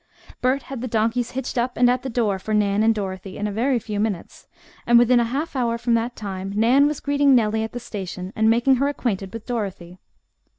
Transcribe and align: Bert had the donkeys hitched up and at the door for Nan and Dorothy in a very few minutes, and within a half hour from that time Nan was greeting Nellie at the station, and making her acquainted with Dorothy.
Bert 0.41 0.63
had 0.63 0.81
the 0.81 0.87
donkeys 0.87 1.29
hitched 1.37 1.59
up 1.59 1.77
and 1.77 1.87
at 1.87 2.01
the 2.01 2.09
door 2.09 2.39
for 2.39 2.55
Nan 2.55 2.81
and 2.81 2.95
Dorothy 2.95 3.37
in 3.37 3.45
a 3.45 3.51
very 3.51 3.77
few 3.77 3.99
minutes, 3.99 4.47
and 4.87 4.97
within 4.97 5.19
a 5.19 5.25
half 5.25 5.55
hour 5.55 5.77
from 5.77 5.93
that 5.93 6.15
time 6.15 6.51
Nan 6.55 6.87
was 6.87 6.99
greeting 6.99 7.35
Nellie 7.35 7.63
at 7.63 7.73
the 7.73 7.79
station, 7.79 8.33
and 8.35 8.49
making 8.49 8.77
her 8.77 8.87
acquainted 8.87 9.31
with 9.31 9.45
Dorothy. 9.45 9.99